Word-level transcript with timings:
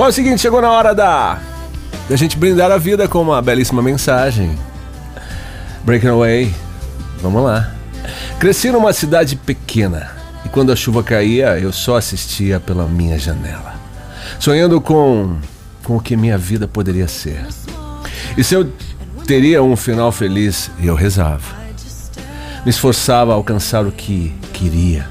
Bom, 0.00 0.06
é 0.06 0.08
o 0.08 0.12
seguinte, 0.12 0.40
chegou 0.40 0.62
na 0.62 0.70
hora 0.70 0.94
da, 0.94 1.38
da 2.08 2.16
gente 2.16 2.34
brindar 2.34 2.70
a 2.70 2.78
vida 2.78 3.06
com 3.06 3.20
uma 3.20 3.42
belíssima 3.42 3.82
mensagem. 3.82 4.58
Breaking 5.84 6.08
Away. 6.08 6.54
Vamos 7.20 7.44
lá. 7.44 7.74
Cresci 8.38 8.70
numa 8.70 8.94
cidade 8.94 9.36
pequena 9.36 10.10
e 10.42 10.48
quando 10.48 10.72
a 10.72 10.74
chuva 10.74 11.02
caía, 11.02 11.58
eu 11.58 11.70
só 11.70 11.96
assistia 11.96 12.58
pela 12.58 12.86
minha 12.86 13.18
janela, 13.18 13.74
sonhando 14.38 14.80
com, 14.80 15.36
com 15.84 15.98
o 15.98 16.00
que 16.00 16.16
minha 16.16 16.38
vida 16.38 16.66
poderia 16.66 17.06
ser. 17.06 17.46
E 18.38 18.42
se 18.42 18.54
eu 18.54 18.72
teria 19.26 19.62
um 19.62 19.76
final 19.76 20.10
feliz, 20.10 20.70
eu 20.82 20.94
rezava. 20.94 21.54
Me 22.64 22.70
esforçava 22.70 23.32
a 23.32 23.34
alcançar 23.34 23.84
o 23.84 23.92
que 23.92 24.34
queria. 24.54 25.06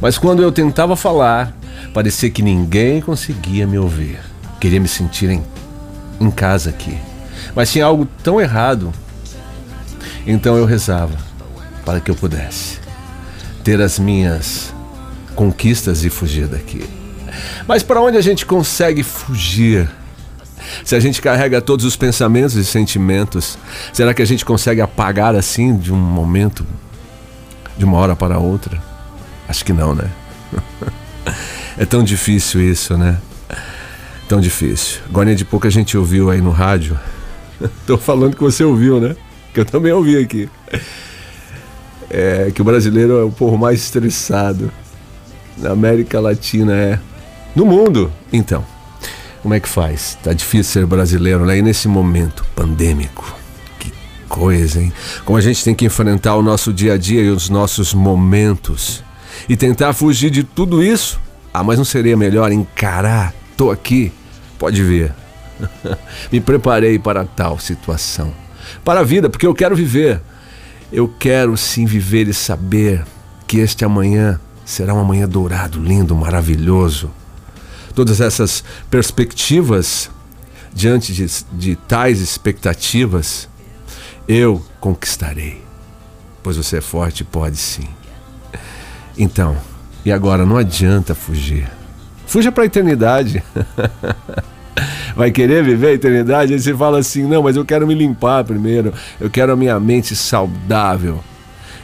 Mas 0.00 0.16
quando 0.16 0.44
eu 0.44 0.52
tentava 0.52 0.94
falar, 0.94 1.52
parecia 1.92 2.30
que 2.30 2.40
ninguém 2.40 3.00
conseguia 3.00 3.66
me 3.66 3.76
ouvir. 3.76 4.27
Queria 4.60 4.80
me 4.80 4.88
sentir 4.88 5.30
em, 5.30 5.44
em 6.20 6.30
casa 6.30 6.70
aqui. 6.70 6.98
Mas 7.54 7.70
tinha 7.70 7.84
algo 7.84 8.06
tão 8.22 8.40
errado. 8.40 8.92
Então 10.26 10.56
eu 10.56 10.64
rezava 10.64 11.16
para 11.84 12.00
que 12.00 12.10
eu 12.10 12.14
pudesse 12.14 12.78
ter 13.64 13.80
as 13.80 13.98
minhas 13.98 14.74
conquistas 15.34 16.04
e 16.04 16.10
fugir 16.10 16.46
daqui. 16.46 16.84
Mas 17.66 17.82
para 17.82 18.00
onde 18.00 18.16
a 18.16 18.20
gente 18.20 18.44
consegue 18.46 19.02
fugir? 19.02 19.88
Se 20.84 20.94
a 20.96 21.00
gente 21.00 21.22
carrega 21.22 21.60
todos 21.60 21.84
os 21.84 21.96
pensamentos 21.96 22.54
e 22.54 22.64
sentimentos, 22.64 23.58
será 23.92 24.12
que 24.12 24.22
a 24.22 24.24
gente 24.24 24.44
consegue 24.44 24.80
apagar 24.80 25.34
assim 25.34 25.76
de 25.76 25.92
um 25.92 25.96
momento, 25.96 26.66
de 27.76 27.84
uma 27.84 27.96
hora 27.98 28.16
para 28.16 28.38
outra? 28.38 28.82
Acho 29.48 29.64
que 29.64 29.72
não, 29.72 29.94
né? 29.94 30.10
É 31.80 31.86
tão 31.86 32.02
difícil 32.02 32.60
isso, 32.60 32.96
né? 32.98 33.18
Tão 34.28 34.42
difícil. 34.42 35.00
Agora 35.08 35.34
de 35.34 35.42
pouco 35.42 35.66
a 35.66 35.70
gente 35.70 35.96
ouviu 35.96 36.30
aí 36.30 36.42
no 36.42 36.50
rádio. 36.50 36.98
Tô 37.86 37.96
falando 37.96 38.36
que 38.36 38.42
você 38.42 38.62
ouviu, 38.62 39.00
né? 39.00 39.16
Que 39.54 39.60
eu 39.60 39.64
também 39.64 39.90
ouvi 39.90 40.18
aqui. 40.18 40.50
É 42.10 42.50
que 42.54 42.60
o 42.60 42.64
brasileiro 42.64 43.18
é 43.18 43.24
o 43.24 43.30
povo 43.30 43.56
mais 43.56 43.80
estressado. 43.80 44.70
Na 45.56 45.70
América 45.70 46.20
Latina 46.20 46.74
é. 46.74 47.00
No 47.56 47.64
mundo, 47.64 48.12
então. 48.30 48.64
Como 49.42 49.54
é 49.54 49.60
que 49.60 49.68
faz? 49.68 50.18
Tá 50.22 50.34
difícil 50.34 50.72
ser 50.72 50.86
brasileiro, 50.86 51.46
né? 51.46 51.58
E 51.58 51.62
nesse 51.62 51.88
momento 51.88 52.44
pandêmico. 52.54 53.34
Que 53.78 53.90
coisa, 54.28 54.80
hein? 54.80 54.92
Como 55.24 55.38
a 55.38 55.40
gente 55.40 55.64
tem 55.64 55.74
que 55.74 55.86
enfrentar 55.86 56.36
o 56.36 56.42
nosso 56.42 56.70
dia 56.70 56.94
a 56.94 56.98
dia 56.98 57.22
e 57.22 57.30
os 57.30 57.48
nossos 57.48 57.94
momentos. 57.94 59.02
E 59.48 59.56
tentar 59.56 59.94
fugir 59.94 60.30
de 60.30 60.44
tudo 60.44 60.82
isso. 60.82 61.18
Ah, 61.52 61.64
mas 61.64 61.78
não 61.78 61.84
seria 61.84 62.16
melhor 62.16 62.52
encarar? 62.52 63.32
Tô 63.56 63.70
aqui, 63.70 64.12
Pode 64.58 64.82
ver. 64.82 65.14
Me 66.32 66.40
preparei 66.40 66.98
para 66.98 67.24
tal 67.24 67.58
situação. 67.58 68.32
Para 68.84 69.00
a 69.00 69.04
vida, 69.04 69.30
porque 69.30 69.46
eu 69.46 69.54
quero 69.54 69.76
viver. 69.76 70.20
Eu 70.92 71.08
quero 71.08 71.56
sim 71.56 71.84
viver 71.84 72.28
e 72.28 72.34
saber 72.34 73.04
que 73.46 73.58
este 73.58 73.84
amanhã 73.84 74.40
será 74.64 74.94
um 74.94 75.00
amanhã 75.00 75.28
dourado, 75.28 75.82
lindo, 75.82 76.14
maravilhoso. 76.14 77.10
Todas 77.94 78.20
essas 78.20 78.62
perspectivas, 78.90 80.10
diante 80.72 81.12
de, 81.12 81.26
de 81.52 81.76
tais 81.76 82.20
expectativas, 82.20 83.48
eu 84.26 84.62
conquistarei. 84.80 85.62
Pois 86.42 86.56
você 86.56 86.78
é 86.78 86.80
forte, 86.80 87.24
pode 87.24 87.56
sim. 87.56 87.88
Então, 89.16 89.56
e 90.04 90.12
agora 90.12 90.46
não 90.46 90.56
adianta 90.56 91.14
fugir. 91.14 91.77
Fuja 92.28 92.52
para 92.52 92.64
a 92.64 92.66
eternidade. 92.66 93.42
Vai 95.16 95.30
querer 95.30 95.64
viver 95.64 95.88
a 95.88 95.92
eternidade? 95.94 96.52
Aí 96.52 96.60
você 96.60 96.76
fala 96.76 96.98
assim: 96.98 97.26
não, 97.26 97.42
mas 97.42 97.56
eu 97.56 97.64
quero 97.64 97.86
me 97.86 97.94
limpar 97.94 98.44
primeiro. 98.44 98.92
Eu 99.18 99.30
quero 99.30 99.50
a 99.50 99.56
minha 99.56 99.80
mente 99.80 100.14
saudável. 100.14 101.24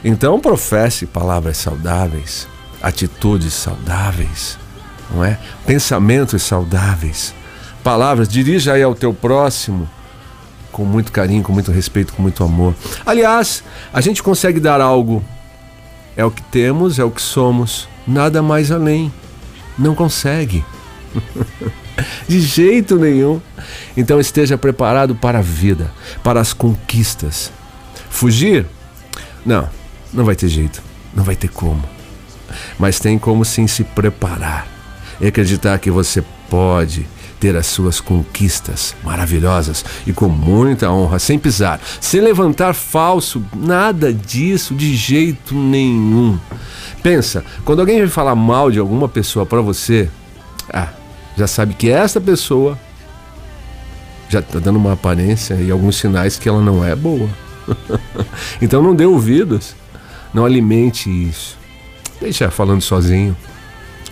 Então 0.03 0.39
professe 0.39 1.07
palavras 1.07 1.57
saudáveis, 1.57 2.47
atitudes 2.79 3.53
saudáveis, 3.55 4.59
não 5.11 5.25
é? 5.25 5.39
Pensamentos 5.65 6.43
saudáveis. 6.43 7.33
Palavras, 7.83 8.27
dirija 8.27 8.73
aí 8.73 8.83
ao 8.83 8.93
teu 8.93 9.13
próximo 9.13 9.89
com 10.71 10.85
muito 10.85 11.11
carinho, 11.11 11.41
com 11.41 11.53
muito 11.53 11.71
respeito, 11.71 12.13
com 12.13 12.21
muito 12.21 12.43
amor. 12.43 12.75
Aliás, 13.03 13.63
a 13.91 13.99
gente 13.99 14.21
consegue 14.21 14.59
dar 14.59 14.79
algo. 14.79 15.23
É 16.15 16.23
o 16.23 16.29
que 16.29 16.43
temos, 16.43 16.99
é 16.99 17.03
o 17.03 17.09
que 17.09 17.21
somos, 17.21 17.89
nada 18.07 18.41
mais 18.43 18.71
além 18.71 19.11
não 19.77 19.95
consegue. 19.95 20.63
De 22.27 22.39
jeito 22.41 22.97
nenhum. 22.97 23.41
Então 23.95 24.19
esteja 24.19 24.57
preparado 24.57 25.15
para 25.15 25.39
a 25.39 25.41
vida, 25.41 25.91
para 26.23 26.39
as 26.39 26.53
conquistas. 26.53 27.51
Fugir? 28.09 28.65
Não, 29.45 29.69
não 30.13 30.25
vai 30.25 30.35
ter 30.35 30.49
jeito. 30.49 30.81
Não 31.13 31.23
vai 31.23 31.35
ter 31.35 31.49
como. 31.49 31.83
Mas 32.77 32.99
tem 32.99 33.17
como 33.17 33.45
sim 33.45 33.67
se 33.67 33.83
preparar 33.83 34.67
e 35.19 35.27
acreditar 35.27 35.79
que 35.79 35.89
você 35.89 36.23
pode 36.49 37.07
ter 37.45 37.55
as 37.55 37.67
suas 37.67 38.01
conquistas 38.01 38.95
maravilhosas 39.03 39.85
e 40.07 40.11
com 40.11 40.27
muita 40.27 40.89
honra, 40.89 41.19
sem 41.19 41.37
pisar, 41.37 41.79
sem 42.01 42.19
levantar 42.19 42.73
falso, 42.73 43.45
nada 43.55 44.11
disso 44.11 44.73
de 44.73 44.95
jeito 44.95 45.53
nenhum. 45.53 46.39
Pensa, 47.03 47.45
quando 47.63 47.81
alguém 47.81 47.99
vai 47.99 48.07
falar 48.07 48.33
mal 48.33 48.71
de 48.71 48.79
alguma 48.79 49.07
pessoa 49.07 49.45
para 49.45 49.61
você, 49.61 50.09
ah, 50.73 50.89
já 51.37 51.45
sabe 51.45 51.75
que 51.75 51.87
essa 51.87 52.19
pessoa 52.19 52.79
já 54.27 54.39
está 54.39 54.57
dando 54.57 54.77
uma 54.77 54.93
aparência 54.93 55.53
e 55.53 55.69
alguns 55.69 55.97
sinais 55.97 56.39
que 56.39 56.49
ela 56.49 56.63
não 56.63 56.83
é 56.83 56.95
boa. 56.95 57.29
então 58.59 58.81
não 58.81 58.95
dê 58.95 59.05
ouvidos, 59.05 59.75
não 60.33 60.45
alimente 60.45 61.11
isso. 61.11 61.59
Deixa 62.19 62.49
falando 62.49 62.81
sozinho, 62.81 63.37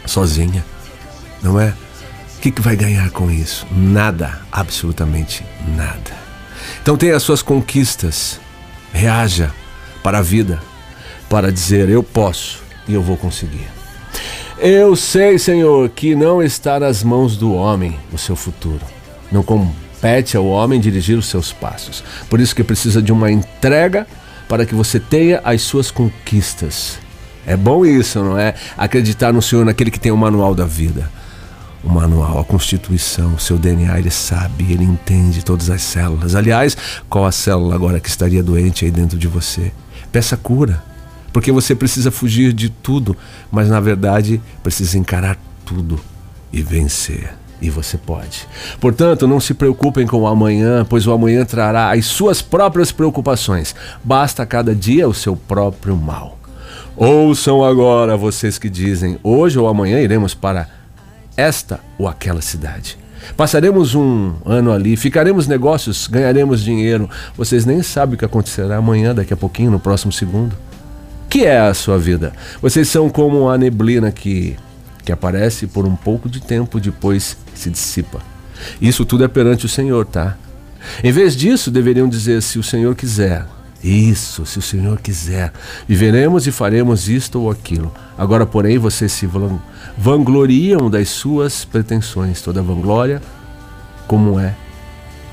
sozinha, 0.05 0.63
não 1.41 1.59
é? 1.59 1.73
Que, 2.43 2.51
que 2.51 2.61
vai 2.61 2.75
ganhar 2.75 3.09
com 3.11 3.31
isso? 3.31 3.65
Nada, 3.71 4.41
absolutamente 4.51 5.45
nada. 5.77 6.11
Então 6.81 6.97
tenha 6.97 7.15
as 7.15 7.23
suas 7.23 7.41
conquistas, 7.41 8.37
reaja 8.91 9.49
para 10.03 10.17
a 10.17 10.21
vida, 10.21 10.61
para 11.29 11.49
dizer 11.49 11.87
eu 11.87 12.03
posso, 12.03 12.61
e 12.85 12.93
eu 12.95 13.01
vou 13.01 13.15
conseguir. 13.15 13.65
Eu 14.59 14.93
sei, 14.97 15.39
Senhor, 15.39 15.87
que 15.87 16.15
não 16.15 16.43
está 16.43 16.81
nas 16.81 17.01
mãos 17.01 17.37
do 17.37 17.53
homem 17.53 17.97
o 18.11 18.17
seu 18.17 18.35
futuro. 18.35 18.85
Não 19.31 19.41
compete 19.41 20.35
ao 20.35 20.45
homem 20.45 20.81
dirigir 20.81 21.17
os 21.17 21.27
seus 21.27 21.53
passos. 21.53 22.03
Por 22.29 22.41
isso 22.41 22.53
que 22.53 22.61
precisa 22.61 23.01
de 23.01 23.13
uma 23.13 23.31
entrega 23.31 24.05
para 24.49 24.65
que 24.65 24.75
você 24.75 24.99
tenha 24.99 25.39
as 25.45 25.61
suas 25.61 25.89
conquistas. 25.89 26.99
É 27.47 27.55
bom 27.55 27.85
isso, 27.85 28.21
não 28.21 28.37
é? 28.37 28.53
Acreditar 28.77 29.31
no 29.31 29.41
Senhor, 29.41 29.63
naquele 29.63 29.89
que 29.89 29.99
tem 29.99 30.11
o 30.11 30.17
manual 30.17 30.53
da 30.53 30.65
vida. 30.65 31.09
O 31.83 31.89
manual, 31.89 32.39
a 32.39 32.45
constituição, 32.45 33.33
o 33.33 33.39
seu 33.39 33.57
DNA, 33.57 33.99
ele 33.99 34.11
sabe, 34.11 34.71
ele 34.71 34.85
entende 34.85 35.43
todas 35.43 35.69
as 35.69 35.81
células. 35.81 36.33
Aliás, 36.33 36.77
qual 37.09 37.25
a 37.25 37.31
célula 37.31 37.75
agora 37.75 37.99
que 37.99 38.07
estaria 38.07 38.41
doente 38.41 38.85
aí 38.85 38.91
dentro 38.91 39.17
de 39.17 39.27
você? 39.27 39.71
Peça 40.11 40.37
cura 40.37 40.81
porque 41.33 41.51
você 41.51 41.73
precisa 41.73 42.11
fugir 42.11 42.53
de 42.53 42.69
tudo, 42.69 43.17
mas 43.51 43.67
na 43.67 43.79
verdade 43.79 44.39
precisa 44.61 44.99
encarar 44.99 45.35
tudo 45.65 45.99
e 46.53 46.61
vencer. 46.61 47.33
E 47.59 47.69
você 47.69 47.97
pode. 47.97 48.45
Portanto, 48.79 49.25
não 49.25 49.39
se 49.39 49.53
preocupem 49.53 50.05
com 50.05 50.21
o 50.21 50.27
amanhã, 50.27 50.85
pois 50.87 51.07
o 51.07 51.13
amanhã 51.13 51.45
trará 51.45 51.93
as 51.93 52.05
suas 52.05 52.41
próprias 52.41 52.91
preocupações. 52.91 53.73
Basta 54.03 54.45
cada 54.45 54.75
dia 54.75 55.07
o 55.07 55.13
seu 55.13 55.35
próprio 55.35 55.95
mal. 55.95 56.37
Ouçam 56.95 57.63
agora 57.63 58.17
vocês 58.17 58.59
que 58.59 58.69
dizem: 58.69 59.17
hoje 59.23 59.57
ou 59.57 59.67
amanhã 59.67 60.01
iremos 60.01 60.33
para 60.33 60.67
esta 61.37 61.79
ou 61.97 62.07
aquela 62.07 62.41
cidade. 62.41 62.97
Passaremos 63.37 63.95
um 63.95 64.33
ano 64.45 64.71
ali, 64.71 64.97
ficaremos 64.97 65.47
negócios, 65.47 66.07
ganharemos 66.07 66.61
dinheiro. 66.61 67.09
Vocês 67.37 67.65
nem 67.65 67.81
sabem 67.81 68.15
o 68.15 68.17
que 68.17 68.25
acontecerá 68.25 68.77
amanhã, 68.77 69.15
daqui 69.15 69.33
a 69.33 69.37
pouquinho, 69.37 69.71
no 69.71 69.79
próximo 69.79 70.11
segundo 70.11 70.55
que 71.33 71.45
é 71.45 71.59
a 71.59 71.73
sua 71.73 71.97
vida? 71.97 72.31
Vocês 72.61 72.87
são 72.87 73.09
como 73.09 73.49
a 73.49 73.57
neblina 73.57 74.11
que, 74.11 74.55
que 75.03 75.11
aparece 75.11 75.65
por 75.65 75.83
um 75.83 75.95
pouco 75.95 76.29
de 76.29 76.39
tempo 76.39 76.79
depois 76.79 77.35
se 77.55 77.71
dissipa. 77.71 78.21
Isso 78.79 79.03
tudo 79.03 79.23
é 79.23 79.27
perante 79.27 79.65
o 79.65 79.69
Senhor, 79.69 80.05
tá? 80.05 80.37
Em 81.03 81.11
vez 81.11 81.35
disso, 81.35 81.71
deveriam 81.71 82.07
dizer: 82.07 82.39
se 82.43 82.59
o 82.59 82.63
Senhor 82.63 82.93
quiser. 82.93 83.47
Isso, 83.83 84.45
se 84.45 84.57
o 84.57 84.61
Senhor 84.61 84.99
quiser. 85.01 85.51
Viveremos 85.87 86.47
e 86.47 86.51
faremos 86.51 87.09
isto 87.09 87.41
ou 87.41 87.51
aquilo. 87.51 87.91
Agora, 88.17 88.45
porém, 88.45 88.77
vocês 88.77 89.11
se 89.11 89.29
vangloriam 89.97 90.89
das 90.89 91.09
suas 91.09 91.65
pretensões. 91.65 92.41
Toda 92.41 92.61
vanglória, 92.61 93.21
como 94.07 94.39
é 94.39 94.55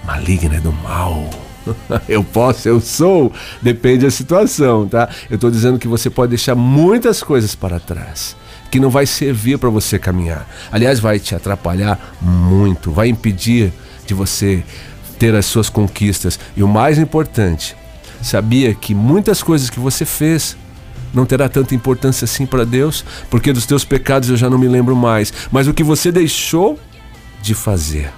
maligna, 0.05 0.56
é 0.56 0.61
do 0.61 0.73
mal. 0.73 1.31
eu 2.08 2.25
posso, 2.25 2.69
eu 2.69 2.81
sou, 2.81 3.32
depende 3.62 4.05
da 4.05 4.11
situação, 4.11 4.88
tá? 4.88 5.08
Eu 5.29 5.37
estou 5.37 5.50
dizendo 5.50 5.79
que 5.79 5.87
você 5.87 6.11
pode 6.11 6.31
deixar 6.31 6.55
muitas 6.55 7.23
coisas 7.23 7.55
para 7.55 7.79
trás. 7.79 8.37
que 8.70 8.79
não 8.79 8.88
vai 8.88 9.05
servir 9.05 9.58
para 9.58 9.69
você 9.69 9.99
caminhar. 9.99 10.49
Aliás, 10.70 11.00
vai 11.00 11.19
te 11.19 11.35
atrapalhar 11.35 12.14
muito, 12.20 12.93
vai 12.93 13.08
impedir 13.08 13.73
de 14.06 14.14
você 14.14 14.62
ter 15.19 15.35
as 15.35 15.44
suas 15.46 15.69
conquistas. 15.69 16.38
E 16.56 16.62
o 16.62 16.69
mais 16.69 16.96
importante, 16.96 17.76
sabia 18.22 18.75
que 18.75 18.94
muitas 18.94 19.43
coisas 19.43 19.70
que 19.70 19.81
você 19.81 20.05
fez 20.05 20.56
não 21.12 21.26
terá 21.26 21.49
tanta 21.49 21.75
importância 21.75 22.25
assim 22.25 22.46
para 22.46 22.64
Deus, 22.64 23.05
porque 23.28 23.52
dos 23.52 23.67
teus 23.67 23.84
pecados 23.84 24.28
eu 24.28 24.37
já 24.37 24.49
não 24.49 24.58
me 24.58 24.69
lembro 24.69 24.94
mais, 24.94 25.32
mas 25.50 25.67
o 25.67 25.75
que 25.75 25.82
você 25.82 26.12
deixou 26.12 26.78
de 27.43 27.55
fazer. 27.55 28.11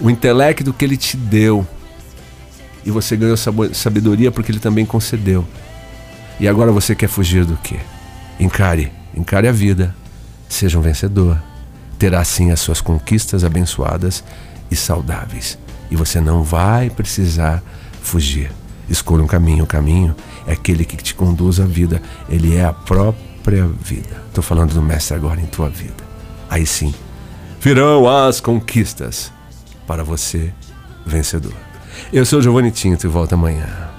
O 0.00 0.10
intelecto 0.10 0.72
que 0.72 0.84
ele 0.84 0.96
te 0.96 1.16
deu, 1.16 1.66
e 2.84 2.90
você 2.90 3.16
ganhou 3.16 3.36
sabedoria 3.72 4.30
porque 4.30 4.52
ele 4.52 4.58
também 4.58 4.84
concedeu. 4.84 5.46
E 6.38 6.46
agora 6.46 6.72
você 6.72 6.94
quer 6.94 7.08
fugir 7.08 7.44
do 7.44 7.56
quê? 7.56 7.78
Encare, 8.38 8.92
encare 9.16 9.48
a 9.48 9.52
vida. 9.52 9.94
Seja 10.48 10.78
um 10.78 10.82
vencedor. 10.82 11.40
Terá 11.98 12.22
sim 12.24 12.50
as 12.50 12.60
suas 12.60 12.80
conquistas 12.80 13.44
abençoadas 13.44 14.22
e 14.70 14.76
saudáveis. 14.76 15.56
E 15.90 15.96
você 15.96 16.20
não 16.20 16.42
vai 16.42 16.90
precisar 16.90 17.62
fugir. 18.02 18.50
Escolha 18.88 19.22
um 19.22 19.26
caminho. 19.26 19.64
O 19.64 19.66
caminho 19.66 20.14
é 20.46 20.52
aquele 20.52 20.84
que 20.84 20.96
te 20.96 21.14
conduz 21.14 21.60
à 21.60 21.64
vida. 21.64 22.00
Ele 22.28 22.56
é 22.56 22.64
a 22.64 22.72
própria 22.72 23.66
vida. 23.66 24.22
Estou 24.28 24.42
falando 24.42 24.74
do 24.74 24.82
Mestre 24.82 25.14
agora 25.14 25.40
em 25.40 25.46
tua 25.46 25.68
vida. 25.68 26.04
Aí 26.48 26.66
sim, 26.66 26.94
virão 27.60 28.08
as 28.08 28.40
conquistas 28.40 29.32
para 29.86 30.04
você, 30.04 30.52
vencedor. 31.04 31.54
Eu 32.12 32.24
sou 32.24 32.42
Giovanni 32.42 32.70
Tinto 32.70 33.06
e 33.06 33.08
volto 33.08 33.34
amanhã. 33.34 33.93